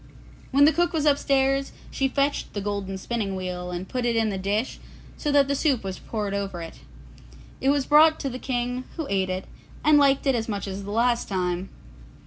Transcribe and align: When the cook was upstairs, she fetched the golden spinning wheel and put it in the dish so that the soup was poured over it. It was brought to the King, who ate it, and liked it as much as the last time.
When 0.49 0.65
the 0.65 0.73
cook 0.73 0.93
was 0.93 1.05
upstairs, 1.05 1.73
she 1.91 2.07
fetched 2.07 2.53
the 2.53 2.59
golden 2.59 2.97
spinning 2.97 3.35
wheel 3.35 3.69
and 3.69 3.87
put 3.87 4.03
it 4.03 4.15
in 4.15 4.29
the 4.31 4.37
dish 4.39 4.79
so 5.15 5.31
that 5.31 5.47
the 5.47 5.53
soup 5.53 5.83
was 5.83 5.99
poured 5.99 6.33
over 6.33 6.59
it. 6.59 6.79
It 7.61 7.69
was 7.69 7.85
brought 7.85 8.19
to 8.21 8.29
the 8.31 8.39
King, 8.39 8.85
who 8.97 9.05
ate 9.11 9.29
it, 9.29 9.45
and 9.83 9.99
liked 9.99 10.25
it 10.25 10.33
as 10.33 10.49
much 10.49 10.67
as 10.67 10.85
the 10.85 10.89
last 10.91 11.29
time. 11.29 11.69